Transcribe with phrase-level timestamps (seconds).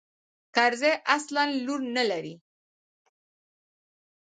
[0.55, 2.35] کرزى اصلاً لور نه لري.